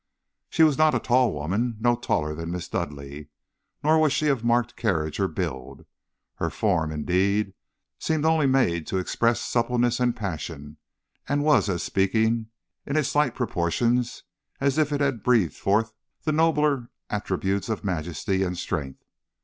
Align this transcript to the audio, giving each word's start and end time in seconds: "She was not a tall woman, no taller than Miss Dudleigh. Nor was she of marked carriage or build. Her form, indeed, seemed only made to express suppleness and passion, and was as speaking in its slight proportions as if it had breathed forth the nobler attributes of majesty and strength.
"She 0.49 0.63
was 0.63 0.79
not 0.79 0.95
a 0.95 0.99
tall 0.99 1.31
woman, 1.31 1.77
no 1.79 1.95
taller 1.95 2.33
than 2.33 2.49
Miss 2.49 2.67
Dudleigh. 2.67 3.25
Nor 3.83 3.99
was 3.99 4.11
she 4.11 4.29
of 4.29 4.43
marked 4.43 4.75
carriage 4.75 5.19
or 5.19 5.27
build. 5.27 5.85
Her 6.37 6.49
form, 6.49 6.91
indeed, 6.91 7.53
seemed 7.99 8.25
only 8.25 8.47
made 8.47 8.87
to 8.87 8.97
express 8.97 9.41
suppleness 9.41 9.99
and 9.99 10.15
passion, 10.15 10.77
and 11.29 11.43
was 11.43 11.69
as 11.69 11.83
speaking 11.83 12.47
in 12.83 12.97
its 12.97 13.09
slight 13.09 13.35
proportions 13.35 14.23
as 14.59 14.79
if 14.79 14.91
it 14.91 15.01
had 15.01 15.21
breathed 15.21 15.53
forth 15.53 15.93
the 16.23 16.31
nobler 16.31 16.89
attributes 17.11 17.69
of 17.69 17.83
majesty 17.83 18.41
and 18.41 18.57
strength. 18.57 19.03